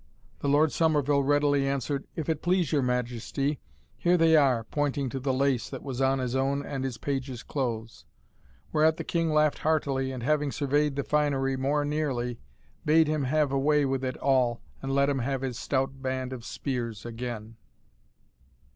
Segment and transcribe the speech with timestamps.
[0.39, 3.59] The Lord Somerville readily answered, "If it please your Majesty,
[3.99, 7.43] here they are," pointing to the lace that was on his own and his pages'
[7.43, 8.05] clothes:
[8.73, 12.39] whereat the King laughed heartily, and having surveyed the finery more nearly,
[12.83, 16.43] bade him have away with it all, and let him have his stout band of
[16.43, 17.57] spears again.